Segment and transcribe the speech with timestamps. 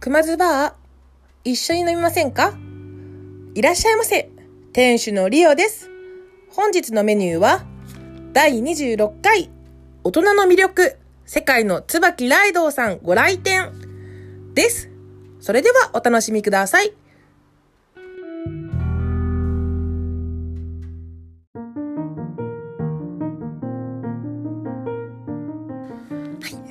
[0.00, 0.72] 熊津バー、
[1.42, 2.56] 一緒に飲みませんか？
[3.54, 4.30] いらっしゃいませ。
[4.72, 5.90] 店主のリオです。
[6.50, 7.64] 本日のメニューは、
[8.32, 9.50] 第26回、
[10.04, 10.96] 大人の魅力、
[11.26, 13.72] 世界の椿ライドウさんご来店
[14.54, 14.88] です。
[15.40, 16.92] それではお楽しみください。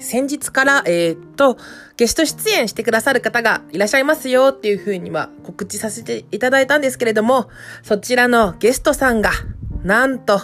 [0.08, 1.58] 先日から、えーっと、
[1.98, 7.50] ゲスト出演してくださる方がいらっしゃいますよっていうふうには告知させていただいたんですけれども、
[7.84, 9.32] そちらのゲストさんが、
[9.84, 10.40] なんと、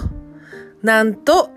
[0.81, 1.49] なんと、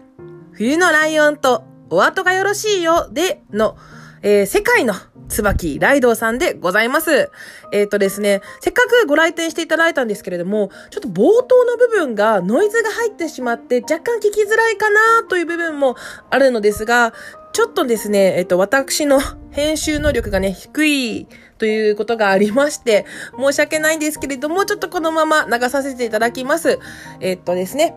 [0.53, 3.77] 冬のライオンとお後がよろしいよでの、
[4.23, 4.95] えー世界の
[5.29, 7.31] 椿ライドウさんでございます。
[7.73, 15.97] えっ、とですね、せっかくご来店していただいたんですけれども、ちょっと冒頭の部分がノイズが入ってしまって若干聞きづらいかなという部分も
[16.31, 17.13] あるのですが、
[17.57, 19.19] ちょっとですね、えっ、と、私の
[19.51, 21.27] 編集能力がね、低い
[21.57, 26.79] ということがありまして、申し訳ないんですけれども、ちょっとこのまま流させていただきます。
[27.19, 27.95] えっ、とですね、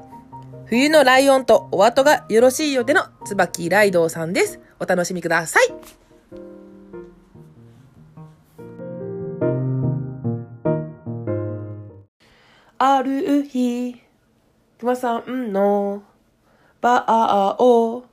[0.68, 4.62] 冬のライオンとお後がよろしいようでの椿ライドウさんです。
[4.80, 5.64] お楽しみください。
[12.78, 14.02] ある日、
[14.80, 16.04] 熊さんの
[16.80, 18.06] バーを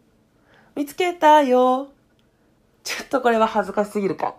[0.76, 1.88] 見つけたよ。
[2.84, 4.36] ちょっとこれは恥ずかしすぎるか。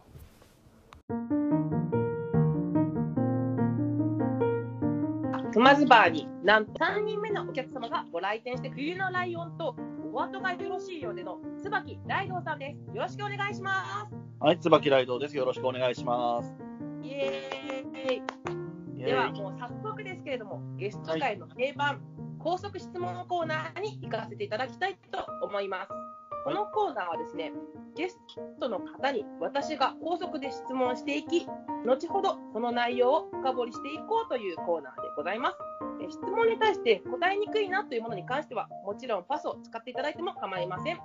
[5.52, 9.76] 熊津バーになんと3人目のお客様がご来店して冬のライオンと
[10.14, 12.96] お後がよろしいようでの椿ライドウさんです。
[12.96, 14.08] よろしくお願いしま
[14.40, 15.36] はい、椿ライドウです。
[15.36, 16.50] よろしくお願いします。
[16.50, 16.56] す。
[17.02, 18.16] イエーイ。
[18.16, 22.00] イエーイではもう早速ですけれども、ゲスト会の定番、
[22.38, 26.17] 高速質問コーナーに行かせていただきたいと思います。
[26.48, 27.52] このコーナーはですね、
[27.94, 28.18] ゲス
[28.62, 31.46] トの方に私が高速で質問していき、
[31.86, 35.58] 後ほどその内容を深掘りしていこうというコーナーでございます。
[36.02, 41.02] え質問に対して答えにくいなというものに関しては、もちろんパスを使っていただいても構いません。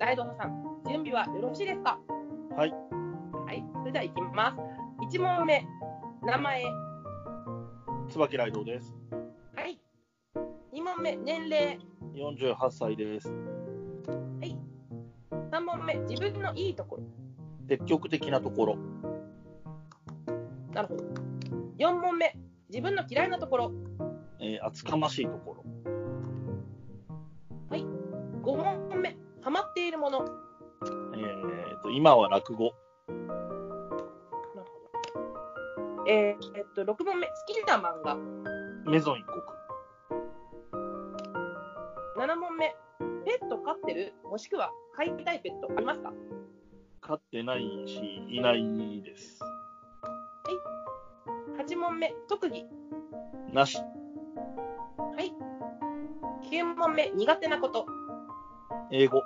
[0.00, 2.00] ライドさん、準備はよろしいですか？
[2.56, 2.72] はい。
[3.46, 5.16] はい、それでは行きます。
[5.16, 5.64] 1問目、
[6.22, 6.64] 名前。
[8.08, 8.92] 椿ライドウです。
[9.54, 9.80] はい。
[10.72, 11.78] 2問目、年齢。
[12.16, 13.32] 48歳です。
[15.60, 17.02] 3問目、自分のいいところ。
[17.68, 18.76] 積極的なところ。
[20.72, 21.04] なるほど。
[21.78, 22.34] 4問目、
[22.70, 23.72] 自分の嫌いなところ。
[24.40, 25.64] えー厚かましいところ。
[27.70, 30.24] 5問目、ハマっているもの。
[31.14, 32.72] えーと、今は落語。
[36.08, 38.16] えーえっと、6問目、好きな漫画。
[38.90, 39.42] メゾン一国。
[42.16, 42.74] 7問目、
[43.26, 44.14] ペット飼ってる？
[44.24, 46.12] もしくは飼いたいペットありますか？
[47.00, 49.40] 飼ってないし、いないです。
[51.56, 52.66] ?8 問目、特技。
[53.50, 53.78] なし。
[53.78, 53.84] は
[55.22, 55.32] い。
[56.50, 57.86] 9問目、苦手なこと。
[58.90, 59.22] 英語。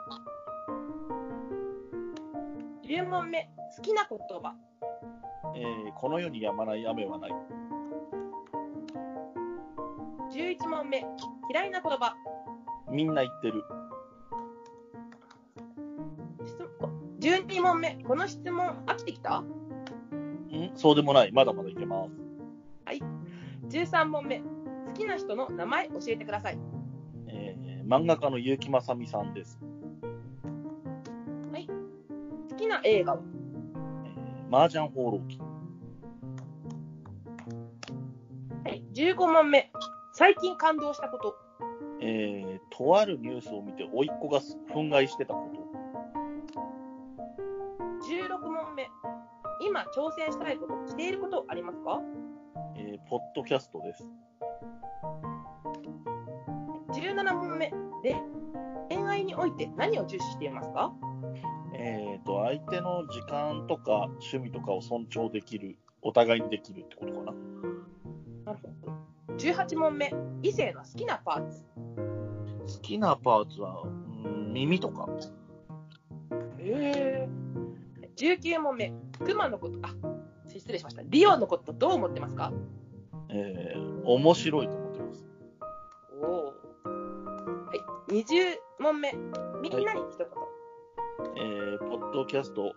[2.85, 4.55] 10問目、好きな言葉。
[5.57, 7.31] えーこの世に止まない雨はない。
[10.31, 11.05] 11問目、
[11.51, 12.15] 嫌いな言葉。
[12.93, 13.65] みんな言ってる。
[17.65, 19.39] 問目、この質問飽きてきた？
[19.39, 20.71] ん？
[20.77, 21.33] そうでもない。
[21.33, 22.13] まだまだいけます。
[23.71, 24.45] 13問目、好
[24.93, 26.59] きな人の名前教えてください。
[27.29, 29.59] えー漫画家の結城まさみさんです。
[32.51, 33.21] 好きな映画は？
[34.07, 35.39] えー、麻雀放浪記。
[38.65, 38.85] はい。
[38.95, 39.73] 15問目、
[40.13, 41.35] 最近感動したこと。
[42.01, 45.54] えーとあるニュースを見て、甥っ子が憤慨してたこと。
[49.95, 52.01] 挑戦したいこと、していることありますか？
[52.77, 54.05] えーポッドキャストです。
[56.93, 57.71] ?17 問目、
[58.03, 58.17] で
[58.89, 60.93] 恋愛において何を重視していますか？
[61.75, 67.33] えー、と相手の時間とか趣味とかを尊重できる、お互いにできるってことかな。
[68.47, 69.37] なるほど。
[69.37, 70.13] 18問目、
[70.43, 71.65] 異性の好きなパーツ。
[71.87, 73.89] 好きなパーツは、う
[74.29, 75.09] ん耳とか。
[76.59, 77.29] へえ。
[78.17, 79.95] 19問目、クマのこと、あ、
[80.47, 81.03] 失礼しました。
[81.05, 82.53] リオのことどう思ってますか？
[83.31, 85.25] えー面白いと思ってます。
[86.23, 86.45] おお。
[86.47, 86.53] は
[88.09, 88.13] い。
[88.13, 89.13] 20問目、
[89.63, 90.27] みんなに一言。
[91.37, 92.75] えーポッドキャスト、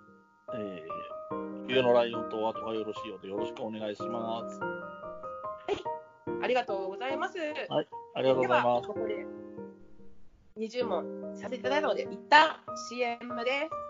[0.53, 4.59] えー冬のライオンとお後がよろしいようでよろしくお願いします。
[6.41, 7.37] ありがとうございます。
[8.15, 9.27] ありがとうございまでは、ここで
[10.57, 12.55] 20問させていただいたので、一旦
[12.89, 13.86] CM です。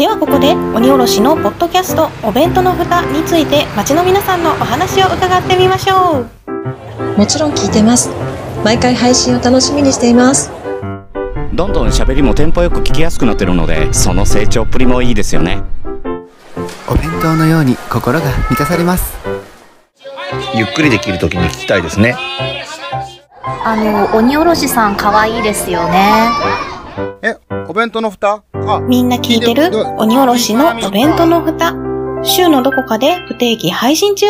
[0.00, 7.18] ではここで鬼おろしのポッドキャストお弁当の蓋について街の皆さんのお話を伺ってみましょう。
[7.18, 8.08] もちろん聞いてます。
[8.64, 10.50] 毎回配信を楽しみにしています。
[11.52, 15.62] どんどん喋りもテンポよく聞きやすくなってるのでその成長っぷりもいいですよね。
[16.88, 19.18] お弁当のように心が満たされます。
[20.54, 22.16] ゆっくりできる時に聞きたいですね。
[23.42, 26.69] あの、鬼おろしさん可愛いですよね。
[27.70, 29.70] えお弁当の蓋あみんな聞いてる？
[29.96, 31.72] 鬼おろしのお弁当の蓋
[32.24, 34.26] 週のどこかで不定期配信中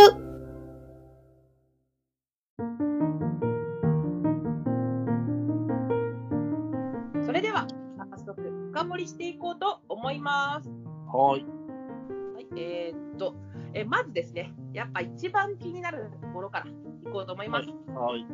[7.25, 7.67] それでは、
[8.11, 8.43] 早速、
[8.73, 10.69] 深掘りしていこうと思います。
[11.07, 11.45] はい。
[12.35, 13.35] はい、えーっと、
[13.73, 16.73] えまずですね、やっぱ一番気になるところからい
[17.11, 17.69] こうと思います。
[17.95, 18.27] はい。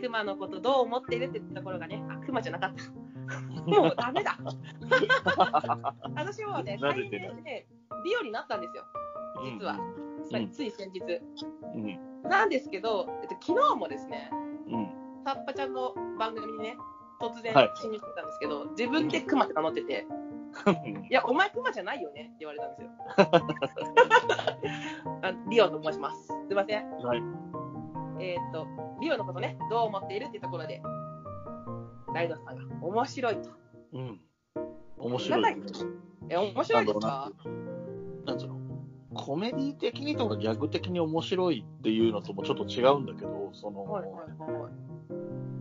[0.00, 2.84] 熊のことどう思っているってところがね、あ、熊じゃなかった。
[3.66, 4.38] もうダメだ。
[6.14, 7.66] 私もね、最近ね、
[8.04, 8.84] リオになったんですよ、
[9.44, 9.74] 実は。
[10.30, 11.00] さうんつい先日。
[11.74, 11.98] うん。
[12.22, 14.30] なんですけど、えっと、昨日もですね、
[14.68, 14.88] うん。
[15.24, 16.76] さっぱちゃんの番組にね、
[17.20, 20.06] 突然はいしに来たんですけど、自分で熊って名乗ってて、
[21.10, 22.90] いや、お前熊じゃないよねって言われたんですよ。
[25.22, 26.26] あリオと申します。
[26.26, 26.90] すいません。
[26.90, 27.22] はい。
[28.20, 28.66] えーっと、
[29.00, 30.80] リオのことね、どう思っているっていうところで、
[32.14, 33.50] ライドさんが面白いと。
[33.94, 34.20] うん。
[34.98, 35.56] 面白い。
[36.28, 37.32] え、面白いですか？
[38.26, 38.60] なんつうの？
[39.14, 44.72] コメディ的にとかギャグ的に面白いっていうのともちょっと違うんだけど、その、はいはいはい。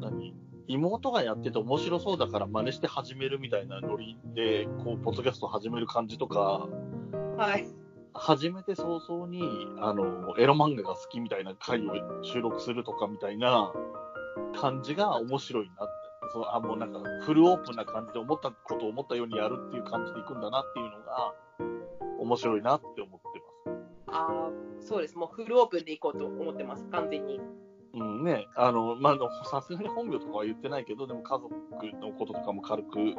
[0.02, 0.36] 何？
[0.68, 6.68] 妹がやってて面白そうだから真似して始めるみたいなノリで、こう、ポッドキャスト始める感じとか、
[7.38, 7.68] はい。
[8.14, 9.42] 始めて早々に、
[9.82, 13.74] あの、エロ漫画が好きみたいな回を収録するとかみたいな
[14.56, 16.03] 感じが面白いなって。
[16.34, 21.34] そうあ、もうなんかフルオープンな感じで思ったことを思ったようにやるっていう感じでいくんだなっていうのが、
[22.20, 23.28] 面白いなって思って
[23.68, 24.18] ます。
[24.18, 24.52] ああ、
[24.82, 25.16] そうです。
[25.16, 27.40] もうフルオープンでいこうと思ってます、完全に。
[27.96, 31.54] うんね、あの、まあさすがに本名とかは言ってないけど、でも家族
[32.02, 33.16] のこととかも軽く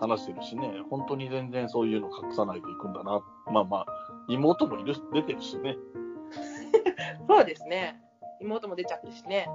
[0.00, 3.20] 話してるしね、本当に全然そういうの隠さないでいくんだな。
[3.52, 3.86] まあまあ、
[4.28, 5.76] 妹もいる、出てるしね。
[7.28, 8.00] そうですね。
[8.40, 9.48] 妹も出ちゃってるしね。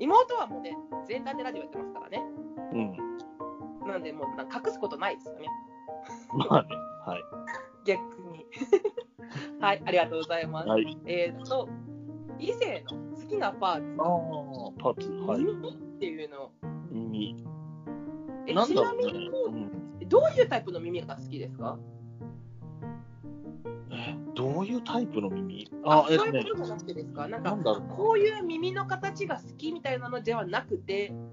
[0.00, 0.76] 妹はもうね、
[1.06, 2.24] 全裸でラジオやってますからね。
[2.72, 3.88] うん。
[3.88, 5.46] なんで、もうなんか隠すことないですよね。
[6.32, 6.68] まあね、
[7.06, 7.22] はい。
[7.84, 8.00] 逆
[8.32, 8.46] に。
[9.60, 10.68] はい、ありがとうございます。
[10.68, 10.98] はい。
[11.06, 11.68] えーっと、
[12.38, 15.44] 異性の好きなパーツ、ああ、パーツ、はい。
[15.44, 16.50] 耳っていうの、
[16.90, 17.46] 耳。
[18.46, 19.28] えちなみに。
[19.28, 21.78] うん、どういうタイプの耳が好きですか？
[21.78, 21.99] え、
[24.40, 25.70] どういうタイプの耳？
[25.84, 26.32] あ、そういうこ、と
[26.64, 27.28] じゃなくてですか？
[27.28, 27.54] なんか
[27.94, 31.30] こういう耳の形が好きみたいなのではなくて、うん。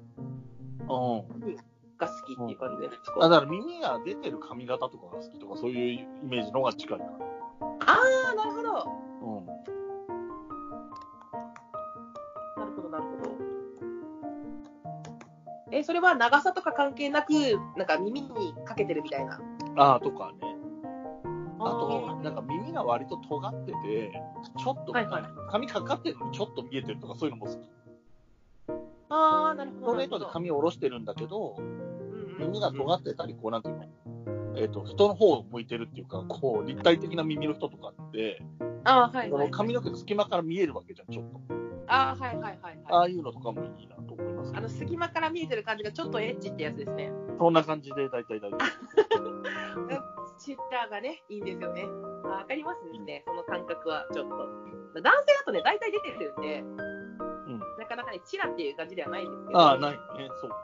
[1.97, 7.11] が好きっていう感じですあ、か、だから耳が出てる髪型とかが好きとか、そういうイメージの方が近いかな。
[7.87, 7.97] あ
[8.33, 8.91] あ、なるほど。
[9.21, 9.45] うん。
[9.45, 9.53] な
[12.65, 13.37] るほど、なるほど。
[15.71, 17.31] え、それは長さとか関係なく、
[17.77, 19.39] なんか耳にかけてるみたいな？
[19.77, 20.56] ああ、とかね。
[21.59, 24.11] ああと、ーなんか耳が割と尖ってて、
[24.57, 27.69] ちょっと、はいはい髪かかってるのにちょっと見えてるとか、そういうのも好き。
[29.09, 29.87] あー、なるほど。
[29.87, 31.55] ストレートで髪を下ろしてるんだけど、
[32.39, 33.83] 耳が尖ってたり、こう、なんていうの
[34.57, 38.41] えっ、と、人の方を向いてるっていうか、こう、立体的な耳の人とかって、
[38.83, 41.41] あー、はいはい、髪の毛の隙間から見えるわけじゃん、ちょっと。
[41.87, 43.13] あー、はいはいはい、ああはい。
[43.13, 44.61] いうのとかもいいなと思いますあ。
[44.61, 47.11] の、隙間から見えてる感じがちょっとエッチってやつですね。
[47.37, 48.57] そんな感じで大体大丈
[50.47, 51.83] シッターがね、いいんですよね。
[52.23, 54.37] あわかりますね、その感覚はちょっと。
[55.01, 57.59] 男性だとね、大体出てるんで、うん。
[57.77, 59.51] なかなかね、チラっていう感じではないんですけ夫。
[59.51, 59.59] ど。
[59.59, 59.97] ああ、ないね。
[60.39, 60.55] そうね。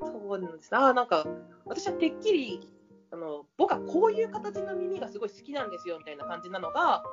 [0.00, 0.74] そうなんです。
[0.74, 1.26] ああ、なんか、
[1.66, 2.60] 私はてっきり、
[3.10, 7.04] あの、僕はこういう形の耳がすごい好きなんですよ、みたいな感じなのが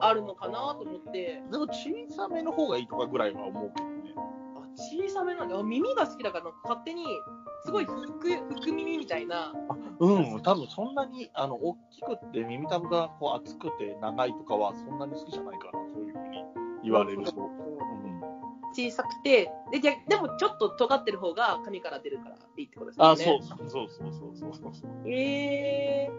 [0.00, 4.14] あるのかなと思って、でも小さめの方がいいとかぐらいは思うけどね。
[4.16, 7.04] あ小さめなんで、あ耳が好きだから、勝手に、
[7.66, 9.52] すごい福、福耳みたいな、
[10.00, 16.44] うん、多分そんなに、あの、大きくって耳たぶがこう厚くて長いとかはそんなに好きじゃないかな、そういうふうに
[16.84, 17.32] 言われると。
[17.36, 18.20] うん。
[18.72, 23.10] 小さくて、で逆でもちょっと尖ってる方が髪から出るからいいってことですよね。
[23.12, 25.10] あ、そうそうそうそうそうそうそう。
[25.10, 26.10] え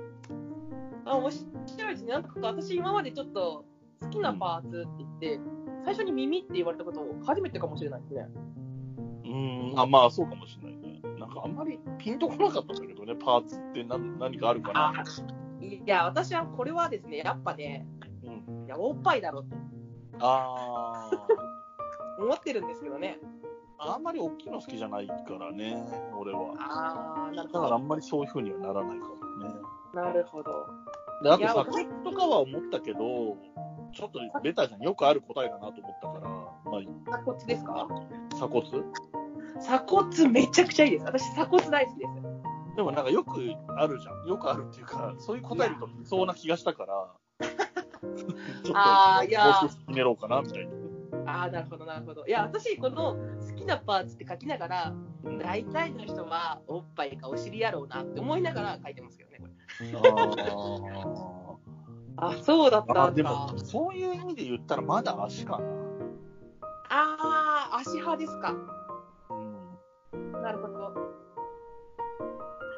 [1.06, 2.14] ー、あ、面白いですね。
[2.14, 3.66] なんか私今までちょっと
[4.02, 5.40] 好きなパーツって言って、
[5.86, 8.28] 最初に耳って言われたこと初めてかもしれないですね。
[9.26, 10.89] うん、あ、まあそうかもしれないね。
[11.40, 15.04] かあんまりピンとこなかったんだけどね、パーツって何何かあるかな。
[15.62, 17.86] いや、私はこれはですね、やっぱね、
[18.24, 18.66] うん。
[18.66, 19.56] いや、おっぱいだろうと
[20.20, 21.10] あ
[22.20, 23.20] 思ってるんですけどね。
[23.78, 25.82] あんまり大きいの好きじゃないからね、
[26.18, 26.54] 俺は。
[26.60, 27.62] あー、なるほど。
[27.62, 29.14] だからあんまりそういう風にはならないかも
[29.48, 29.56] ね。
[29.94, 30.52] なるほど。
[31.24, 33.00] で、あといや鎖骨とかは思ったけど、
[33.94, 34.82] ちょっとベタじゃん。
[34.82, 36.30] よくある答えだなと思ったから、
[36.72, 37.88] ま鎖骨ですか？
[37.90, 38.84] あ、鎖骨？
[39.60, 41.06] 鎖骨めちゃくちゃいいです。
[41.06, 42.76] 私、鎖骨大好きです。
[42.76, 44.28] でもなんかよくあるじゃん。
[44.28, 47.48] よくあるっていうか、そういう答えるとそうな気がしたから、
[48.18, 50.80] ちょっと、あーいや決めろうかな、みたいな。
[51.26, 52.26] ああ、なるほど、なるほど。
[52.26, 54.94] いや、私、この好きなパーツって書きながら、
[55.42, 59.52] 大体の人はおっぱいかお尻やろうなって思いながら書いてますけどね、これ。
[62.18, 65.66] あ、 そうだったんでも、そういう意味で言ったらまだ足かな。
[66.90, 68.56] あー、足派ですか。
[70.40, 70.44] うん。
[70.44, 70.94] なるほど。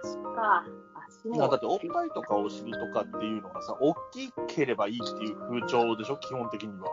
[0.03, 0.65] 足か。
[1.07, 6.89] 足だっておっぱいとかお尻とかっていうのがさ、大きければいいっていう風潮でしょ、基本的には。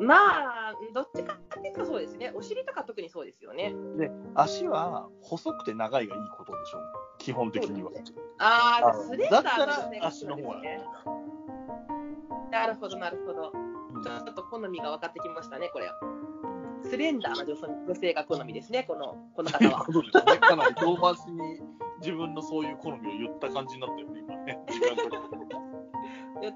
[0.00, 2.32] まあ、どっちかっていうとそうですね。
[2.34, 3.74] お尻とか特にそうですよね。
[3.96, 6.78] で、足は細くて長いがいいことでしょ、
[7.18, 7.90] 基本的には。
[8.38, 10.84] あー、あスレンダーだったら足の方がね。
[12.50, 13.52] なるほど、なるほど。
[14.02, 15.94] ちょっと好みが分かってきましたね、これは。
[16.92, 17.54] スレンダーな女
[17.88, 19.86] 女性が好みですね、このこの方は。
[20.40, 21.62] かなり遠回しに
[22.00, 24.58] 自分のそういう好みを言った感じになったよね、今ね。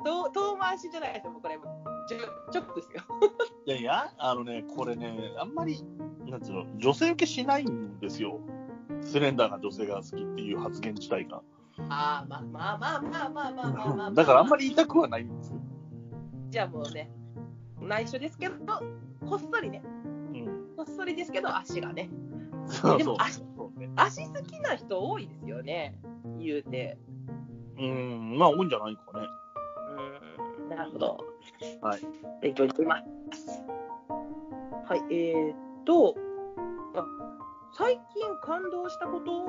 [0.04, 3.02] 遠遠回しじゃないですよ、これ、ちょちょですよ。
[3.64, 5.82] いやいや、あのね、これね、あんまり、
[6.26, 8.38] なんつうの、女性受けしないんですよ、
[9.00, 11.40] スレンダーな女性が好きっていう発言自体が。
[11.88, 15.60] ああ、まあまあまあまあまあまあまあ、まあ、だからあんまり言いたくはないんですよ。
[16.50, 17.10] じゃあもうね、
[17.80, 18.54] 内緒ですけど、
[19.26, 19.82] こっそりね、
[20.76, 22.10] こっそりですけど、足がね。
[22.66, 23.42] そうも足。
[23.96, 25.98] 足好きな人多いですよね、
[26.38, 26.98] 言うて。
[27.78, 29.26] うん、まあ多いんじゃないかね。
[30.62, 31.18] うん、なるほど。
[31.80, 32.00] はい。
[32.42, 32.96] 勉強になりま
[33.32, 33.62] す。
[34.88, 36.14] はい、えーっと、
[36.94, 37.04] あ
[37.72, 38.00] 最近
[38.42, 39.44] 感動したこと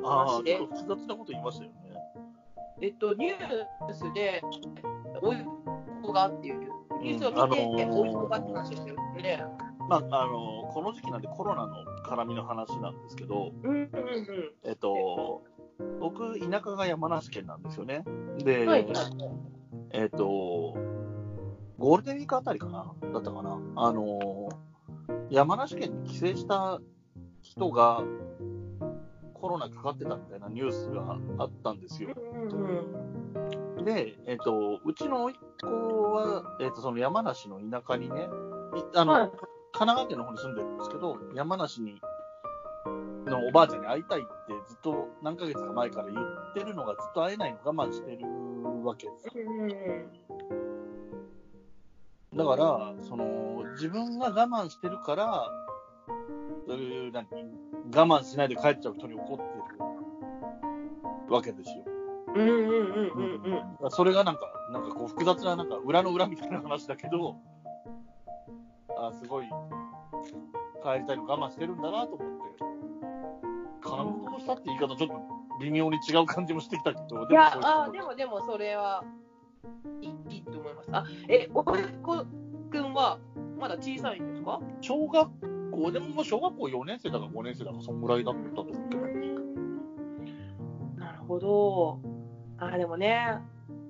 [0.00, 1.76] のああ、話でちょっ、と複雑なこと言いましたよね。
[2.82, 4.42] えっと、ニュースで、
[5.22, 5.44] おいっ
[6.02, 6.60] 子がっていう、
[7.02, 9.44] ニュースを見て、あのーおいっ子がって話ですよね。
[9.88, 13.88] まあ、あの、この時期なんでコロナの絡みの話なんですけど、うんうんうん。
[14.64, 15.42] えっと、
[16.00, 18.04] 僕、田舎が山梨県なんですよね。
[18.38, 18.86] で、はい。
[19.92, 20.76] えっと、
[21.78, 22.92] ゴールデンウィークあたりかな？
[23.12, 23.60] だったかな？
[23.76, 24.48] あの、
[25.30, 26.80] 山梨県に帰省した
[27.42, 28.02] 人が
[29.34, 32.10] コロナかかってたみたいなニュースがあったんですよ。
[32.16, 32.46] うんう
[33.82, 38.26] んで、えっと、うちの甥っ子は、えっと、その山梨の田舎にね、い
[38.96, 39.30] あの、はい
[39.78, 42.00] 神奈川県の方に住んでるんですけど、山梨に、
[43.26, 44.28] のおばあちゃんに会いたいって
[44.68, 48.24] ずっと何ヶ月か前から言ってるのがずっと会えないの我慢してる
[48.86, 49.26] わけです
[52.34, 55.50] だから、その、自分が我慢してるから、
[56.66, 57.26] そういう、何、
[57.94, 59.42] 我慢しないで帰っちゃう人に怒って
[61.28, 61.84] るわけですよ。
[62.34, 63.90] うんうんうんうんうん。
[63.90, 67.36] それがなんか、なんかこう複雑な、なんか裏の裏みたいな話だけど、
[68.98, 69.46] あすごい、
[70.82, 75.14] 帰りたいの我慢してるんだなと思って、感動したって言い方ちょっと
[75.60, 79.04] 微妙に違う感じもしてきたけど、いや、そううあでもでもそれは
[80.00, 80.88] いいいいと思います。
[80.92, 82.24] あ、え、おいっ子
[82.70, 83.18] くんは
[83.58, 84.60] まだ小さいんですか？
[84.80, 85.30] 小学
[85.70, 89.06] 校、でももう小学校4年生だか5年生だか、そんぐらいだったと思うけど。
[90.96, 91.98] なるほど。
[92.58, 93.38] あ、でもね、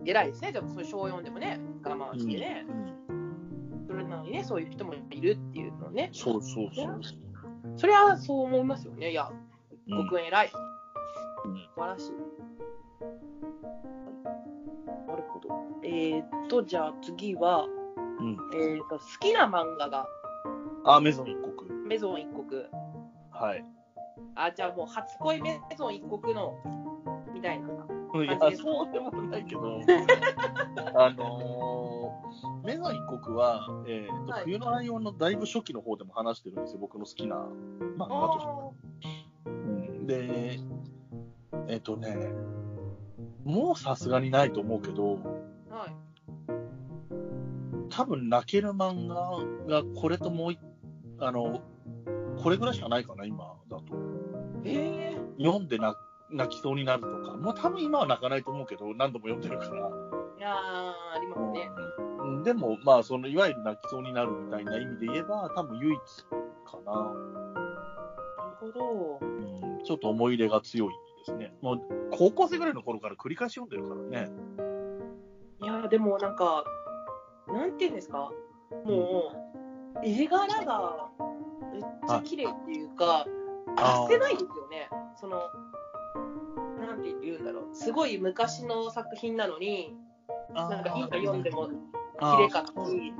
[0.04, 0.52] 偉いですね。
[0.52, 2.95] でもそういう小4でもね、我慢してね、うんそれなの
[4.26, 6.11] にね、そういう人もいるっていうのね。
[6.12, 7.00] そうそうそう。
[7.76, 9.11] それはそう思いますよね。
[9.12, 9.30] いや、
[9.88, 10.50] うん僕偉い。
[11.45, 12.12] うん素晴らしい。
[15.09, 15.49] なるほど。
[15.83, 17.66] えー、っと、じゃあ次は、
[18.18, 18.37] うん。
[18.54, 20.06] えー、っと、好きな漫画が
[20.85, 21.71] あ、メゾン一国。
[21.87, 22.62] メゾン一国。
[23.30, 23.64] はい。
[24.35, 26.54] あ、じゃあもう初恋メゾン一国の、
[27.33, 27.68] みたいな。
[28.23, 29.80] いやそうでもないけど、
[30.95, 31.95] あのー、
[32.64, 37.36] メゾン一国は、えーとはい冬のライオンのだいぶ初期の方でも話してるんですよ、僕の好きな
[37.96, 39.50] 漫画として。
[39.50, 40.58] うん、で、
[41.68, 42.16] えっ、とね、
[43.44, 45.14] もうさすがにないと思うけど、
[45.70, 45.96] はい。
[47.90, 50.58] 多分泣ける漫画がこれともう一、
[51.20, 51.60] あの、
[52.42, 53.84] これぐらいしかないかな、今だと。
[54.64, 55.96] えー、読んで泣
[56.30, 59.90] 泣きそうになるとか、もう多分今は泣かないと思うけど、何度も読んでるから。
[60.38, 61.70] いやー、ありますね。
[61.98, 66.00] うんでも、まあ、その、いわゆる泣きそうになるみたいな意味で言えば、多分唯一
[66.64, 66.92] かな。
[66.92, 69.18] なるほど。
[69.20, 69.24] う
[69.80, 70.88] ん、ちょっと思い入れが強い
[71.26, 71.54] ですね。
[71.62, 74.30] もう、高校生ぐらいの頃から繰り返し読んでるからね。
[75.62, 76.64] いやー、でもなんか、
[77.48, 78.30] なんていうんですか、
[78.84, 79.32] も
[79.94, 81.08] う、絵柄が、
[81.72, 83.26] めっちゃ綺麗っていうか、
[83.78, 84.88] あ捨てないんですよね。
[85.16, 85.40] その、
[86.86, 87.74] なんて言うんだろう。
[87.74, 89.96] すごい昔の作品なのに、
[90.56, 91.72] なんか今読んでも綺
[92.42, 93.12] 麗かったし、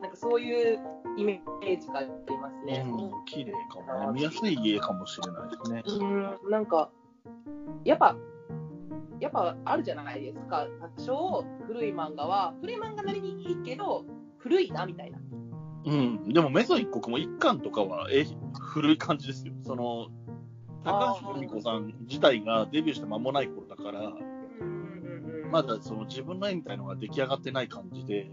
[0.00, 0.78] なんかそういう
[1.16, 2.08] イメージがあり
[2.38, 2.86] ますね。
[2.86, 4.20] うん、綺麗かもね。
[4.20, 6.04] 見やすい家かもしれないですね。
[6.06, 6.90] うん、なんか、
[7.84, 8.16] やっぱ、
[9.20, 10.66] やっぱあるじゃないですか。
[10.96, 14.04] 多少古い漫画は、古い漫画なりにいいけど、
[14.38, 15.18] 古いなみたいな。
[15.86, 16.28] うん。
[16.32, 18.24] でも、メゾ一国も一巻とかは、え、
[18.60, 19.54] 古い感じですよ。
[19.62, 20.06] その、
[20.84, 24.12] 高橋留美子さん自体がデビューして間もない頃だから、
[25.50, 28.30] まだその自分の絵みたいのが出来上がってない感じで、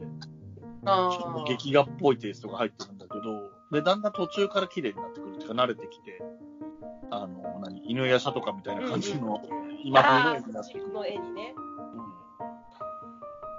[0.85, 6.21] あちょっとー劇画っぽいテイストが入ってるんだけど、で、だんだん途中から綺麗になってくるっていうか、慣れてきて、
[7.11, 9.41] あの、何、犬やしゃとかみたいな感じの、
[9.83, 10.93] 今風のあ絵になってくるー。
[10.93, 11.55] の絵にね。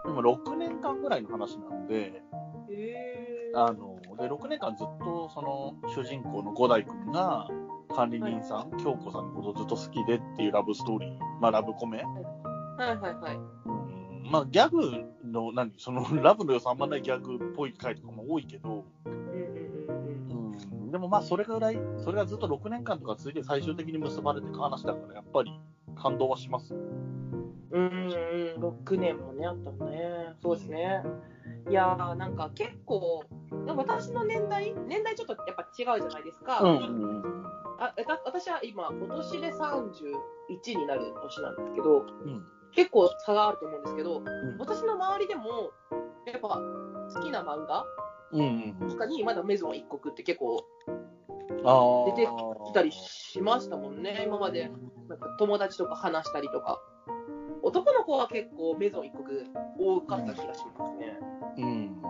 [0.04, 0.14] うん。
[0.14, 2.22] でも6年間ぐらいの話なんで、
[2.70, 7.48] へあの、で、6年間ずっとその主人公の五代君が
[7.94, 12.04] 管理人さん、京子さんのことをずっと好きでっていうラブストーリー、まあラブコメ。
[12.76, 13.36] はいはいはい。
[13.36, 19.36] うん、まあギャグの、何、そのラブの良さあんまないギャグっぽい回とかも多いけど、うんうんうん
[20.30, 25.52] うんうん、でもまあそれぐらい、それがずっと6年間とか続いて最終的に結ばれていく話だから、やっぱり
[25.96, 26.74] 感動はします。
[26.74, 26.92] うん
[27.72, 30.34] うん、6年もね、あったのね。
[30.42, 31.02] そうですね。
[31.68, 33.24] いやー、なんか結構、
[33.66, 36.60] なんか私の年代、年代ちょっとやっぱ違うじゃないですか。
[36.60, 37.46] うんうん
[37.78, 42.44] あわた私は今、今年で31になる年なんですけど、うん。
[42.76, 44.24] 結構差があると思うんですけど、ん
[44.58, 45.72] 私の周りでも、
[46.26, 46.60] やっぱ
[47.14, 47.84] 好きな漫画。
[48.90, 50.62] とかにまだメゾン一国って結構
[51.64, 52.16] ああ。
[52.16, 52.28] 出て
[52.66, 54.70] きたりしましたもんね、今まで。
[55.08, 56.80] なんか友達とか話したりとか。
[57.62, 59.26] 男の子は結構メゾン一国
[59.78, 61.18] 多かった気がしますね。
[61.56, 62.02] うんうん。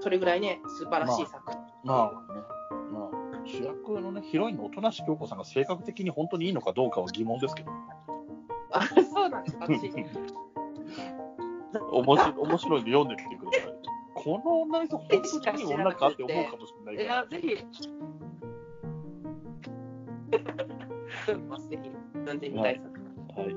[0.00, 1.60] それぐらいね、素晴らしい作品。
[1.84, 2.40] まあね、
[2.92, 7.70] まあ、主役のね、ヒロインの音無京子さんが性格的に本当にいいのかどうかは疑問ですけど。
[8.72, 9.92] あ、そうなんですか、私。
[11.90, 13.62] 面白い面白いんで読んでみてください。
[14.14, 15.22] この女の人、本当に
[15.62, 17.04] いい女かって思うかもしれない。
[17.04, 17.48] いや、ぜひ。
[17.48, 17.56] ぜ
[21.82, 23.00] ひ、読んでみたい作
[23.34, 23.44] 品。
[23.44, 23.54] はい。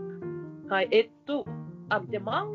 [0.67, 1.45] はい、えっと、
[1.89, 2.47] あ、で、漫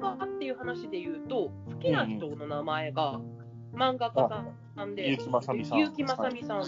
[0.00, 3.20] 画っていう話で言うと、好きな人の名前が、
[3.74, 4.28] 漫画家
[4.76, 5.78] さんで、結城まさみさん。
[5.78, 6.62] 結城まさみさん。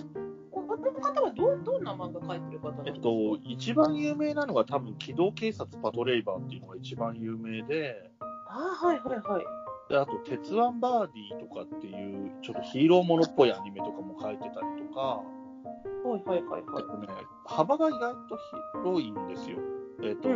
[0.96, 8.10] この方はどどんな漫画描いてる方なんですかえっと、一番有名なのが多分、機動警察パトレイバーっていうのが一番有名で、
[8.48, 9.44] あはいはいはい。
[9.90, 14.54] であと、鉄腕バーディーとかっていう、ちょっとヒーローものっぽいアニメとかも書いてたり
[14.88, 16.84] とか、はいはいはいはい。
[16.84, 17.08] あとね、
[17.44, 18.38] 幅が意外と
[18.82, 19.58] 広いんですよ。
[20.02, 20.28] えっと、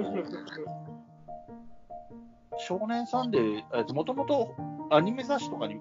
[2.59, 4.55] 少年サンデー、えっと、もともと
[4.91, 5.81] アニメ雑誌とかに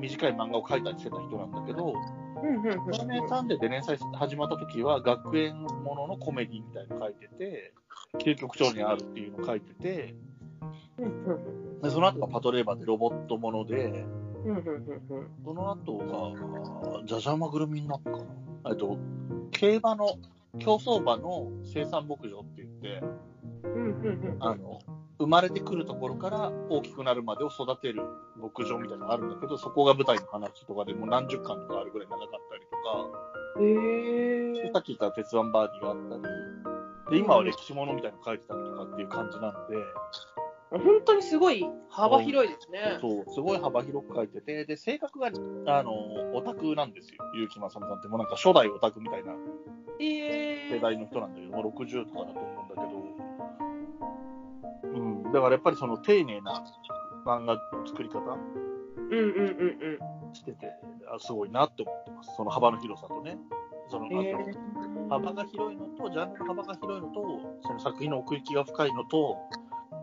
[0.00, 1.94] 短い漫画を描いたりしてた人なんだけど、
[2.92, 7.72] 少年サンデーで連載始まった時は、学園もののコメディみたいなの書いてて、
[8.18, 10.14] 究極頂にあるっていうのを書いてて、
[11.82, 14.04] でその後がパトレーバーでロボットもので、
[15.44, 18.10] その後が、じゃじゃ馬ぐるみになった。
[18.10, 18.24] かな。
[18.70, 18.98] えっと、
[19.50, 20.18] 競馬の、
[20.58, 23.02] 競走馬の生産牧場って言って、
[24.40, 24.80] あの、
[25.24, 28.02] 生まれてくるところから大きくなるまでを育てる
[28.36, 36.28] 牧場みたいなのがあるんだけど、そこが舞台の話とかでもう何十巻とかあるぐらい長かったりとか、へえさっき言った鉄腕バーディーがあった
[37.08, 39.76] り、で、今は歴史ものみたいなの書いてたりとかっていう感じなんで、
[40.70, 42.98] 本当にすごい幅広いですね。
[43.00, 47.24] そう、すごい幅広く書いてて、で、性格が、あの、オタクなんですよ。
[47.32, 49.32] 結城正美さんって、もうなんか初代オタクみたいな
[50.00, 53.04] え世代の人なんだけど、もう60とかだと思うんだけど、
[54.98, 56.64] うん、だからやっぱりその丁寧な
[57.26, 58.20] 漫画の作り方
[60.32, 60.72] してて、
[61.12, 62.30] あすごいなって思ってます。
[62.36, 63.36] その幅の広さとね。
[63.90, 64.06] その、
[65.10, 69.36] 幅が広いのと、ジャンルの幅が広いのと、その作品の奥行きが深いのと、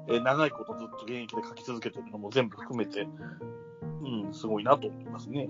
[0.09, 3.07] えー長いことずっと現役で書き続けてるのも全部含めて、
[4.03, 5.47] うん、すごいなと思いますね。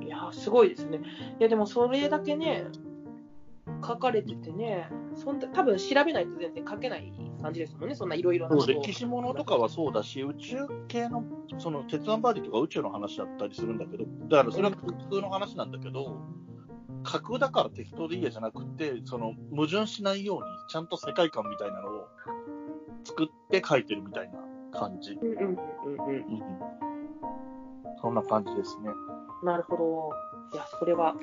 [0.00, 0.04] え。
[0.06, 1.00] いやー、すごいですね。
[1.38, 2.64] いや、でもそれだけね、
[3.86, 10.56] 書かれててね、そんな多分調べないと全然書けない感じですもんね、そんないろいろな歴史ものとかはそうだし、宇宙
[10.88, 11.24] 系の、
[11.58, 14.78] その、鉄腕バーディとか宇宙の話だったりするんだけど、だからそれは架
[15.10, 16.16] 空の話なんだけど、
[17.02, 22.08] 架空だから適当でいいやじゃなくて、その、矛盾しないように、ちゃんと世界観みたいなのを
[23.04, 24.38] 作って書いてるみたいな
[24.78, 25.12] 感じ。
[25.12, 26.16] うんうんうんうん。
[26.16, 26.42] うん。
[28.00, 28.90] そんな感じですね。
[29.44, 30.10] なるほど。
[30.52, 31.14] いや、それは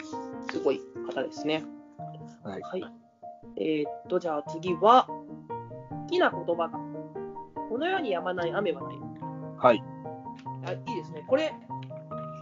[0.50, 0.82] すごい
[1.14, 1.64] 方ですね。
[2.44, 2.62] はい。
[2.62, 2.84] はい。
[3.58, 5.16] えーっと、じゃあ次は、好
[6.08, 6.80] きな言葉が、
[7.70, 8.98] この世に止まない雨はない。
[9.58, 9.84] はい。
[10.66, 11.24] あいいですね。
[11.28, 11.54] これ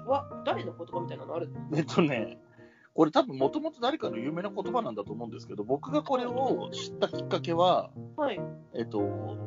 [0.08, 1.52] は誰の言葉みたいなのある？
[1.74, 2.40] えっとね、
[2.94, 8.40] これ多分もともと誰かの有名な言葉なんだと思うんですけど、僕がこれを知ったきっかけは、はい。
[8.74, 9.38] えっと、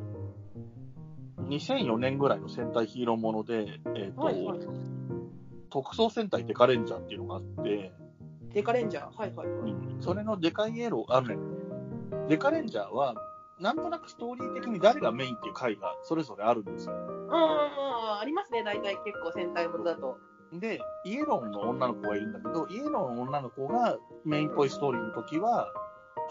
[1.42, 4.60] 2004年ぐらいの戦隊ヒーローもので、えっと、はいはい。
[5.70, 7.92] 特捜戦隊デカレンジャーっていうのがあって、
[8.52, 9.16] デカレンジャー。
[9.16, 9.72] はいはいはい。
[9.72, 11.36] うんそれのデカイエロー、あのね、
[12.28, 13.14] デカレンジャーは、
[13.60, 16.94] なんとなくストーリー的に誰がメインっていう回がそれぞれあるんですよ。
[17.30, 20.18] ああ、ありますね、大体結構戦隊ものだと。
[20.52, 25.72] で、イエローの女の子がいるんだけど、イエローの女の子がメインっぽいストーリーの時は、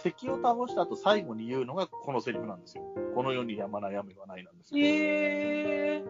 [0.02, 2.84] 敵を倒した後最後に言うのがこのセリフなんですよ。
[3.16, 4.78] この世にやまない雨はないなんです。
[4.78, 6.06] へえ。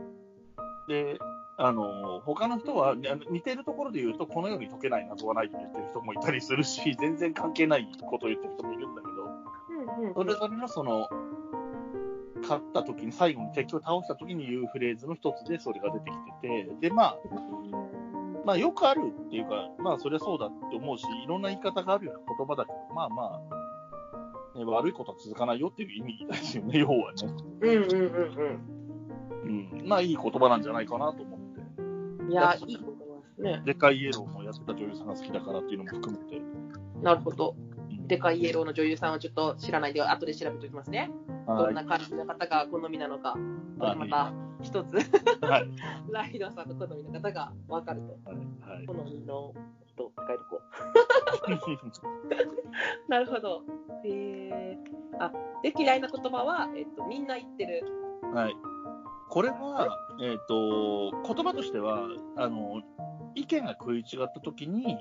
[0.88, 1.20] で、
[1.58, 2.96] あの、他の人は、
[3.30, 9.23] 似てるところで言うと、この世に解けない謎はないって言ってる人もいたりするし、全然関係ないことを言ってる人もいるんだけど、
[9.86, 11.08] うんうんそれぞれのその、
[12.42, 17.18] 勝った時に、最後に敵を倒した時に言うフレーズの一つでそれが出てきてて、で、まあ、
[18.46, 23.42] まあよくあるっていうか、まあそりゃそうだって思うし、いろんな言い方があるような言葉だけど、まあま
[24.56, 27.34] あ、ね、悪いことは続かないよっていう意味ですよね、要はね。
[27.62, 28.00] うんうんう
[29.50, 29.88] んうん。
[29.88, 31.62] まあいい言葉なんじゃないかなと思って。
[32.24, 32.32] うん。
[32.32, 33.62] いや、いいことですね。
[33.66, 36.42] でかいイエローのやってた女優さんが好きだからっていうのも含めて。
[37.02, 37.56] なるほど。
[38.04, 41.10] うんでかいイエローの女優さんはちょっと知らないで、後で調べておきますね。
[41.48, 41.72] どはい。
[41.72, 43.36] んな感じの方が好みなのか。
[43.78, 44.96] また一つ、
[45.42, 45.70] はい。
[46.12, 48.30] ライドさんの好みの方が分かると。
[48.30, 48.38] はい。
[48.78, 49.54] はい好みの
[49.86, 50.62] 人って書いてこ
[53.08, 53.10] う。
[53.10, 53.64] なるほど。
[54.04, 54.78] へえ。
[55.20, 57.86] あ、で、嫌いな言葉は、えっと、みんな言ってる。
[58.34, 58.56] はい。
[59.30, 62.82] これは、えっ、と、言葉としては、あの、
[63.36, 64.98] 意見が食い違ったときに、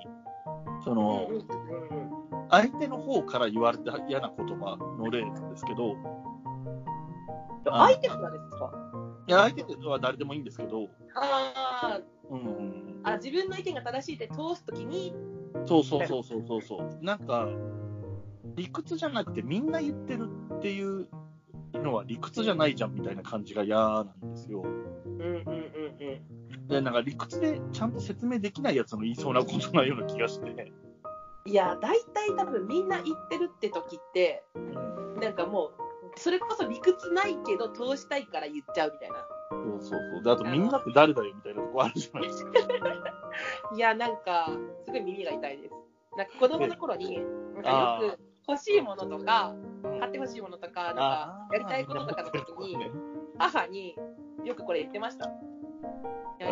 [0.83, 5.95] その、うんうんうん相手の方から言われた嫌な言葉の例なんですけど、
[7.67, 8.71] あ相手からですか？
[9.27, 15.13] いや、相手は誰でもいいんですけど、あうんうんーあ、自分の意見が正しいって通すときに、
[15.65, 17.05] そうそうそうそうそうそう。
[17.05, 17.47] なんか、
[18.55, 21.07] 理屈じゃなくてみんな言ってるっていう
[21.73, 24.61] のは理屈じゃないじゃんみたいな感じが嫌なんですよ。
[24.61, 25.55] うんうんうんう
[26.65, 26.67] ん。
[26.67, 30.71] で、なんか理屈でちゃんと説明できないやつの言いそうなことなような気がして。
[31.45, 34.43] いや、大体多分みんな言ってるって時って、
[35.21, 39.15] なんかもう、それこそ理屈ないけど通したいから言っちゃうみたいな。
[39.51, 40.23] そうそうそう。
[40.23, 42.51] で、あとみんなって誰だよみたいなとこあるじゃないですか。
[43.75, 44.49] いや、なんか、
[44.83, 45.75] すごい耳が痛いです。
[46.17, 49.53] なんか子供の頃に、なんあかよく欲しいものとか、
[49.99, 52.77] 買って欲しいものとか、なんかやりたいこととかの時に、
[53.37, 53.97] 母に
[54.43, 55.29] よくこれ言ってました。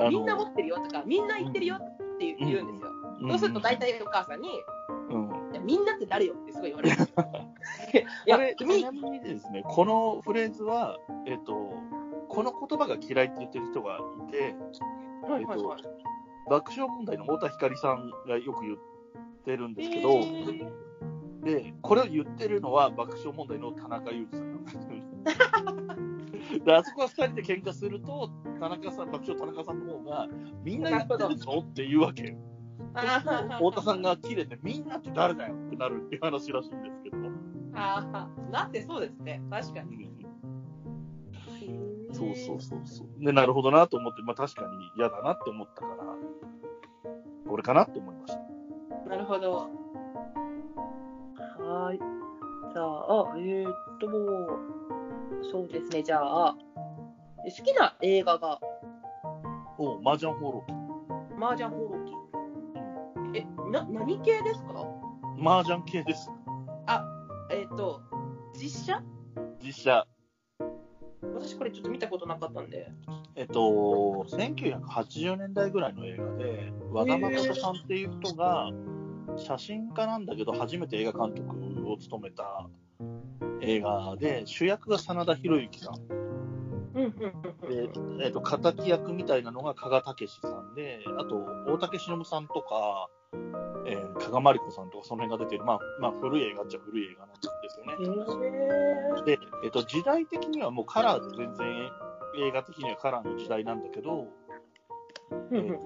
[0.10, 2.91] みんな持ってるよとか、みんな言ってるよって言うんですよ。
[3.30, 4.49] そうすると大体お母さんに、
[5.63, 6.97] みんなって誰よってすごい言われる。
[8.58, 11.74] ちみなみにですね、このフレーズは、えっと、
[12.28, 14.56] この言葉が嫌いって言ってる人がいて、
[15.24, 15.82] はいはいはい。
[16.50, 18.78] 爆笑問題の太田光さんがよく言っ
[19.45, 20.71] てるんですけど、えー。
[21.43, 24.82] で、これを言ってるのは爆笑問題の田中裕二さんなんですよ
[26.78, 30.28] あそこは二人で喧嘩すると、田中さん、爆笑田中さんの方が、
[30.63, 32.36] みんな言ってるぞって言うわけ
[32.93, 37.17] 太田さんが切れて、みんなって誰だよってなるっていう話らしいんですけど。
[37.73, 39.41] あー、なってそうですね。
[39.49, 40.12] 確かに。
[42.13, 43.25] そうそうそうそう。
[43.25, 45.95] で、なるほどなと思って、まあ確かに嫌だなって思ったから、
[47.49, 49.10] これかなって思いました。
[49.10, 49.51] なるほど。
[49.54, 51.99] はーい。
[52.73, 54.08] じゃあ、えー、っと、
[55.51, 56.04] そうですね。
[56.04, 56.56] じゃあ、
[57.43, 58.60] 好きな映画が、
[59.77, 60.73] おう、麻雀放浪記。
[61.43, 62.20] 麻雀放浪記。
[63.71, 64.86] え、な、何系ですか？
[65.39, 66.29] 麻雀系です。
[67.53, 68.01] えーっと、
[68.53, 69.03] 実写？
[69.63, 70.07] 実写。
[71.34, 72.91] 私これちょっと見たことなかったんで。
[73.36, 73.60] えっと、
[74.29, 78.69] 1980年代ぐらいの映画で、和田誠さんっていう人が、
[79.38, 82.67] 写真家なんだけど、初めて映画監督を務めた
[83.62, 85.95] 映画で、主役が真田広之さん。
[86.93, 87.12] うん、うん、
[88.17, 91.38] で、えっと、敵役みたいなのが加賀武史さんで、あと、
[91.71, 93.10] 大竹しのぶさんとか、
[93.86, 97.94] えー、加賀まりこさんとか、その辺が出てる、まあ、まあ、古い映画っちゃ古い映画なんですよね。
[99.22, 101.89] へで、えっと、時代的にはもうカラーで全然
[102.38, 104.28] 映画的にはカラーの時代なんだけど、
[105.52, 105.78] えー。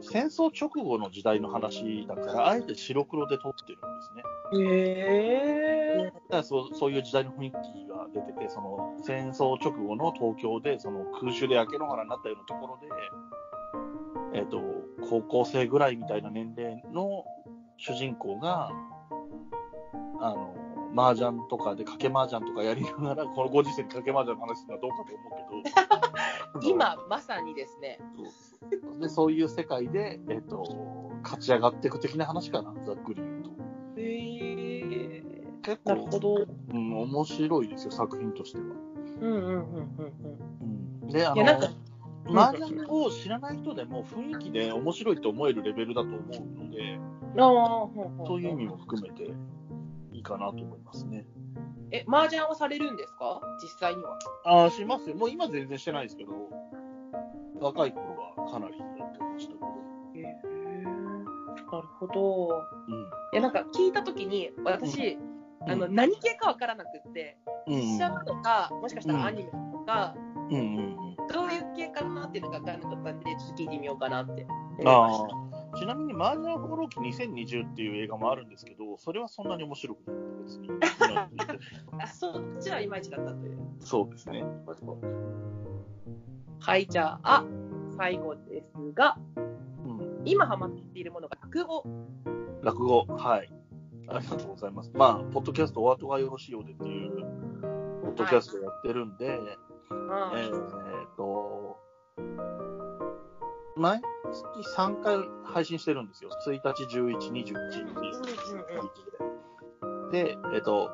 [0.00, 4.22] 戦争直後の時代の話だから、あえて白黒で撮ってるんですね。
[4.52, 7.54] へだからそうそういう時代の雰囲気
[7.88, 12.78] が出てて、その戦争直後の東京でその空襲で焼け野原になったようなところ
[14.32, 14.60] で、えっと
[15.08, 17.24] 高校生ぐらいみたいな年齢の
[17.76, 18.70] 主人公が、
[20.20, 20.54] あの
[20.96, 25.70] 麻雀とかで賭け麻雀とかやりながら、 このご時世に賭け麻雀の話するのはどうかと思うけ
[26.60, 27.98] ど、 今、まさにですね。
[28.14, 28.22] そ
[28.96, 33.50] うでそういう世界で、えっと勝ち上がっていく的な話かな、ざっくり言うと。
[33.96, 35.24] へえ
[35.62, 36.46] 結なるほ構、ど。
[36.72, 38.64] うん、面白いですよ、作品としては。
[39.20, 40.12] うんうんうんうん
[41.02, 41.68] うん、で、あいやなんか
[42.34, 46.20] の、麻雀を知らない人でも雰囲気で面白いと思えるレベルだと思う
[46.64, 46.94] ので、
[47.34, 47.40] うん。
[47.40, 49.24] あそういう意味も含めて
[50.12, 51.26] いいかなと思いますね。
[51.92, 53.40] え、麻雀はされるんですか？
[53.62, 54.18] 実際には。
[54.44, 55.16] ああ、しますよ。
[55.16, 56.32] もう今全然してないですけど、
[57.60, 58.04] 若い頃
[58.36, 59.66] はかなりやってましたけど。
[60.14, 60.34] へえ
[61.70, 62.48] なるほど。
[62.88, 62.94] うん。
[63.32, 65.18] いや、なんか聞いたときに、私、
[65.68, 70.14] あの、何系かわからなくって、うん実写とか、もしかしたらアニメとか、
[70.50, 71.15] うんうんうん。
[71.36, 74.46] どういう系かなっていうのが分からなかったんで、ちょっと聞いてみようかなって。
[74.86, 75.26] あ
[75.74, 75.78] あ。
[75.78, 80.70] ちなみに、麻雀放浪記2020っていう映画もあるんですけど、それはそんなに面白くない別に。
[82.00, 83.58] あ、そっちはいまいちだったという。
[83.80, 84.46] そうですね。
[86.58, 87.44] はい、じゃあ、
[87.98, 89.40] 最後ですが、う
[89.90, 90.22] ん。
[90.24, 91.84] 今ハマっているものが落語。
[92.62, 93.52] 落語、はい。
[94.08, 94.90] ありがとうございます。
[94.94, 97.10] まあ、ポッドキャストお後がよろしいようでっていう、
[98.02, 99.38] ポッドキャストやってるんで、
[100.06, 100.38] うん。
[100.38, 101.78] えーっと、
[103.76, 104.00] 毎
[104.32, 106.30] 月3回配信してるんですよ。
[106.46, 107.96] 1日、11、21っていう
[110.10, 110.90] で、えっと、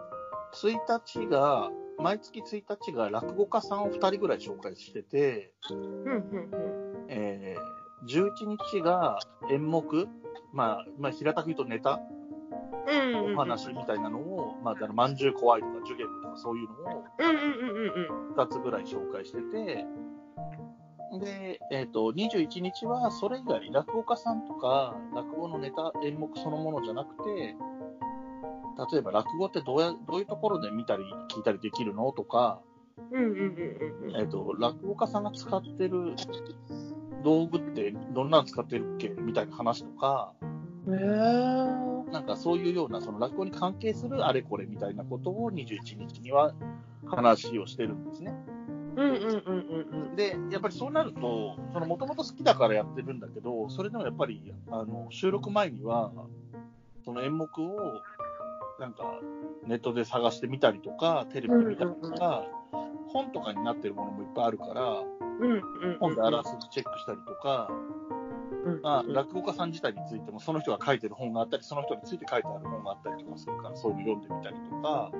[0.55, 6.17] 1日が、毎月1日が落語家さんを2人ぐらい紹介してて、うんうんう
[7.07, 7.07] ん。
[7.09, 9.19] えー、11日が
[9.51, 10.09] 演目、
[10.53, 12.01] まあ、まあ、平たく言うとネタ、
[12.89, 13.35] うんうんうん。
[13.35, 18.35] お話みたいなのを、まあ、だから、まんじゅう怖いとか、ジュゲムとかそういうのをうんうんうんうんうん。
[18.35, 19.87] 2つぐらい紹介してて、
[21.19, 27.57] で、えっ、と、21日はそれ以外、落語家さんとか、落語のネタ、演目そのものじゃなくて、
[28.93, 32.61] 例えば落語ってどうや、どういうところで見たり聞いたりできるのとか、
[34.19, 36.15] えっ、と、落語家さんが使ってる
[37.23, 40.33] 道具ってどんなの使ってるっけみたいな話とか、
[40.89, 42.11] へー。
[42.11, 46.55] なんかそういうような、その落語に関係するあれこれみたいなことを21日には
[47.17, 48.35] 話をしてるんですね。
[48.97, 50.17] うんうんうんうんうん。
[50.17, 56.13] で、やっぱりそうなると、そのもともと好きだからやってるんだけど、それでもやっぱり、あの、収録前には、
[57.05, 58.03] その演目を、
[58.79, 59.21] なんか、
[59.67, 62.45] ネットで探してみたりとか、テレビで見たりとか、
[63.09, 64.83] 本とかになってるものもいっぱいあるから、
[65.41, 65.63] うんうんうん
[65.99, 68.22] 本であらすじチェックしたりとか、うん
[68.83, 75.13] まあ、落語家さん自体についても、その人が書いてる本があったり、その人について書いてある本があったりとかするから、そういうの読んでみたりとか、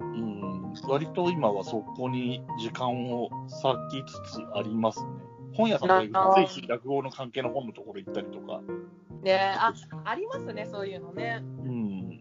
[0.00, 3.30] うん割と今はそこに時間を
[3.62, 5.10] 割きつつありますね。
[5.54, 8.60] 本屋さんとか行くと、ついつい落語の関係の本のところ行ったりとか。
[8.66, 8.86] うん
[9.26, 12.20] ねあありますねそういうのねうん。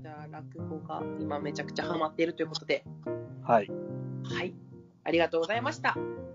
[0.00, 2.82] じゃあ落語が今めちゃくちゃハマっているということで
[3.42, 3.70] はい。
[4.24, 4.54] はい
[5.04, 6.25] ありがとうございましたはい。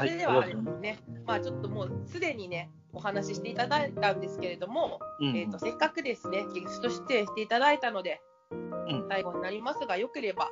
[0.00, 5.36] それではあれですね、まあちょっともうすでにね、お話ししていただいたんですけれども、うん。
[5.36, 8.20] えー、とせっかくですね、ゲスト出演していただいたので、
[8.52, 9.06] ん。
[9.08, 10.48] 最後になりますが、よければ、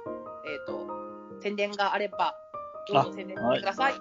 [0.46, 0.88] えー、と
[1.42, 2.34] 宣伝があれば、
[2.92, 3.94] どうぞ宣伝してください。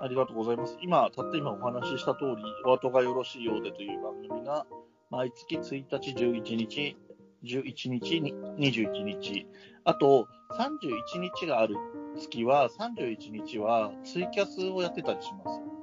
[0.00, 0.76] ありがとうございます。
[0.80, 4.66] 今、たった今お話しした通り、お後がよろしいようでという番組が、
[5.10, 6.96] 毎月1日、11日、
[7.44, 9.46] 11日、に21日、
[9.84, 10.26] あと
[10.58, 11.76] 31日がある
[12.16, 15.74] 月は、31日はツイキャスをやってたりします。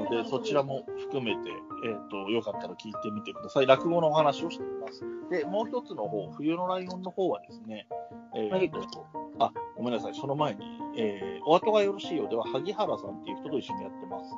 [0.00, 1.50] ので、そちらも含めて、
[1.84, 3.66] えっ、と、よかったら聞いてみてください。
[3.66, 5.04] 落語のお話をしています。
[5.30, 7.86] で、もう一つの方、冬のライオンの方はですね、
[8.34, 9.06] えっ、と、
[9.38, 10.64] あ、ごめんなさい、その前に、
[10.96, 14.36] えー、お後がよろしいようでは、萩原さんっていう人と一緒にやってます。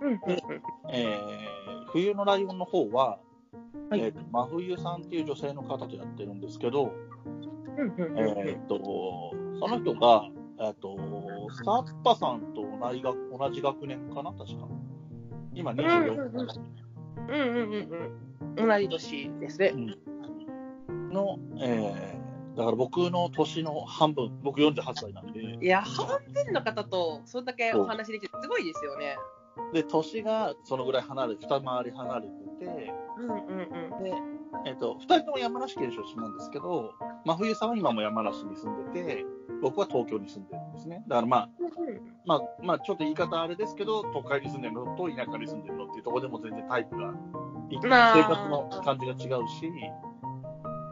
[0.00, 3.18] うんうんうんえー、冬のライオンの方は、
[3.90, 6.92] はいえーと真冬さんっていう女性の方とやってるんですけど、
[7.78, 10.28] えー、とその人が、
[10.60, 10.96] えー、と
[11.64, 14.68] サッパさんと同じ学同じ学年かな、確か。
[15.54, 16.48] 今24うんうん
[17.28, 18.68] うんうんうんうん。
[18.68, 19.72] 同じ年ですね。
[21.10, 22.18] の、えー
[22.58, 29.16] だから僕の年の半分、僕48歳なんで、いや、半分の方とそんだけお話できてすごいですよね。
[29.72, 34.02] で、年がそのぐらい離れて、二回り離れてて、うんうんうん。
[34.02, 34.12] で、
[34.66, 36.94] えっ、と、二人とも山梨県出身なんですけど、
[37.24, 39.26] 真冬さんは今も山梨に住んでて、
[39.62, 41.02] 僕は東京に住んでるんですね。
[41.08, 41.48] だからまあ、
[42.26, 47.14] まあ、まあ、ちょっと言い方あれですけど、都会に住んでるのと田舎に住んでるのっていうところでも全然タイプが、
[47.70, 49.70] 生きまあ生活の感じが違うし、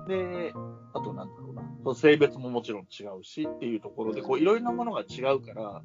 [0.09, 0.53] で、
[0.95, 5.83] あとなんだろうな、そう性別ももちろん違うしっていうところで、こういろいろなものが違うから、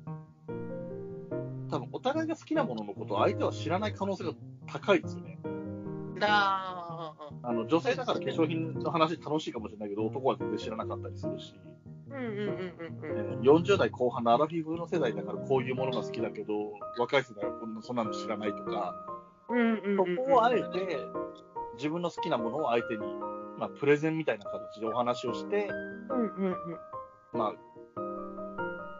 [1.70, 4.32] 多分お互いが好きなもののことを相手は知らない可能性が
[4.68, 5.40] 高いですよね。
[6.24, 11.56] ああの女性だから化粧品の話楽しいかもしれないけど、男は全然知らなかったりするし、
[12.12, 18.94] うんうんうんうんえー40代後半のアラフィフの世代だからこういうものが好きだけど、若い世代はこんなそんなの知らないとか、
[19.50, 20.98] うんうんうんうんそこをあえて
[21.78, 23.00] 自分の好きなものを相手に、
[23.58, 25.68] まあ、プレゼンみたいな形でお話をして、
[26.10, 26.56] うんうんうん。
[27.34, 27.54] ま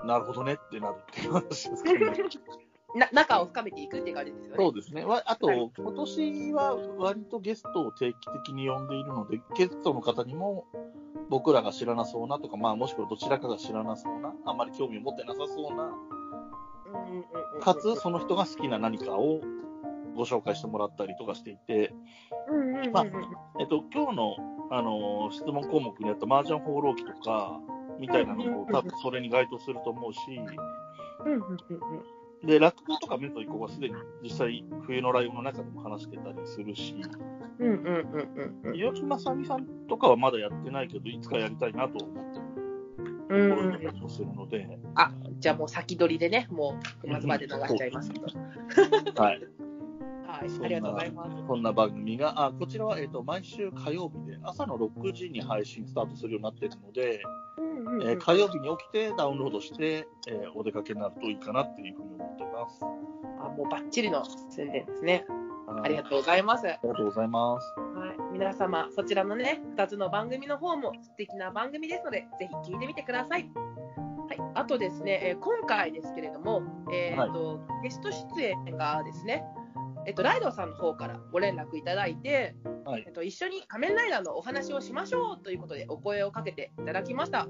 [0.04, 2.00] あ、なるほどねってなるっていう話ですかね。
[2.96, 4.56] な仲を深めていくって感じですよね。
[4.58, 5.06] そうですね。
[5.06, 5.72] わあと、はい。
[5.78, 10.66] 今年は割とゲストを定期的に呼んでいるので、ゲストの方にも
[11.30, 15.94] 僕らが知らなそうなとか、まあ、もしくはどちらかが知らなそうな、あんまり興味を持ってなさそうな、
[17.62, 19.42] かつその人が好きな何かを
[20.16, 21.94] ご紹介してもらったりとかしていて、
[22.92, 23.06] まあ
[23.60, 24.36] えっと、今日の、
[24.72, 27.60] あのー質問項目にあった麻雀放浪記とか、
[28.00, 36.96] みたいなのも多分それに該当すると思うし、うんうんうんうんで、落語とかメトイコはすでに実際冬のライブの中でも話してたりするし、
[37.60, 42.46] うんうんうんうんうん岩木まさみさんとかはまだやってないけど、いつかやりたいなと思ってる
[43.30, 48.26] とうんころうんだったりもするので、あじゃあもう先取りでね、もう熊津まで流しちゃいますけど。
[49.22, 49.42] はい。
[50.42, 51.44] はい、ありがとうございます。
[51.48, 57.22] こんな番組が、あこちらは、えっと毎週火曜日で朝の6時に配信スタートするようになっているので、
[57.58, 62.84] うんうんうんえー火曜日に起きてダウンロードして、えーお出かけになるといいかなっていうふうに思ってます。
[63.40, 65.26] あもうバッチリの宣伝ですね。
[65.30, 66.66] はいありがとうございます。
[66.66, 67.74] はありがとうございます。
[67.78, 73.50] い、皆様、そちらのね、2つの番組の方も素敵な番組ですので、ぜひ聞いてみてください。
[74.28, 79.46] はい、あとですね、えー今回ですけれども、えーとゲスト出演がですね、
[80.06, 87.48] えっと、ライドさんの方からご連絡いただいて、はいえっと、一緒に仮面ライダーのお話をしましょうということでお声をかけていただきました。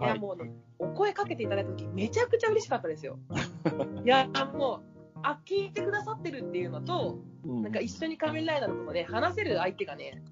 [0.00, 3.18] いや、はいもうね、お声かけていただいた時めちゃくちゃ嬉しかったですよ。
[4.04, 4.82] いや、も
[5.16, 10.22] う、あ、聞いてくださってるっていうのと、うんなんか一緒に仮面ライダーのことね、話せる相手がね、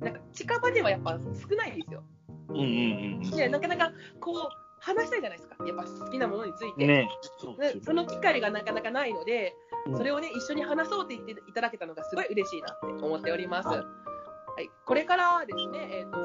[0.00, 2.04] なんか近場ではやっぱ少ないんですよ。
[2.50, 5.56] うんうんうんで、なかなかこう、話したいじゃないですか。
[5.66, 6.86] やっぱ好きなものについて。
[6.86, 7.08] ね
[7.38, 13.68] そその機会がなかなかないので、うんそれをね、一緒に話そうって言っていただけたのがすごい嬉しいなって思っております。
[13.68, 13.78] はい。
[13.78, 16.18] はい、これからはですね、えっ、と、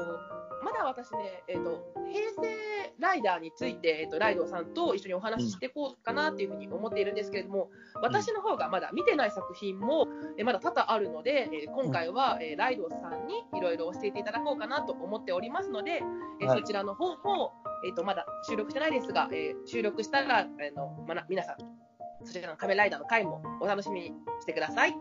[0.62, 7.68] まだ私ね、えっ、と、平成ライダーについて、えっ、と、ライドウさんと一緒にお話ししていこうかなっていうふうに思っているんですけれども、
[8.00, 10.06] 私の方がまだ見てない作品も、
[10.38, 16.02] えーまだ多々あるので、えー今回は、えーライドウさんにいろいろ教えていただこうかなと思っておりますので、
[16.40, 16.60] えーはい。
[16.60, 17.52] そちらの方も、
[17.84, 21.81] えっ、と、まだ収録してないですが、えー収録したら、あの、まな、皆さん、
[22.24, 24.96] そちらの仮面ライダーの回もお楽しみにしてください。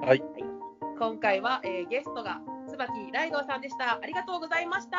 [0.00, 0.22] はい。
[0.98, 3.98] 今回は、えーゲストが椿ライドウさんでした。
[4.02, 4.98] ありがとうございました。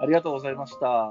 [0.00, 1.10] ありがとうございました。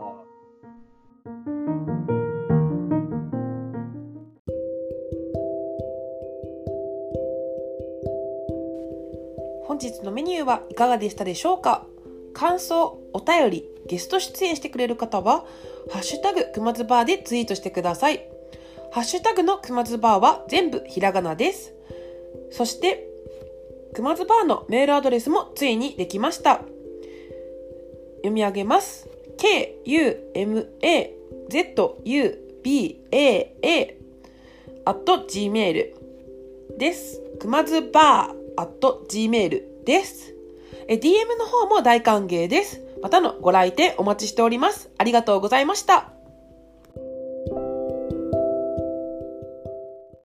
[9.65, 11.85] 本日のメニューはいかがでしたでしょうか？
[12.33, 15.45] 感想、お便り、ゲスト出演してくれる方は、
[15.91, 18.30] ハッシュタグくまずバーでツイートしてください。
[18.91, 21.73] ハッシュタグのくまずバーは全部ひらがなです。
[22.51, 23.07] そして、
[23.93, 26.61] くまずバーのメールアドレスもついにできました。
[28.17, 29.07] 読み上げます。
[29.37, 30.37] k-u-m-a-z-u-b-a-a
[34.85, 35.93] at gmail
[36.77, 37.21] です。
[37.39, 40.35] くまずバー at gmail です。
[40.87, 42.81] え DM の方も大歓迎です。
[43.01, 44.89] またのご来店お待ちしております。
[44.97, 46.11] ありがとうございました。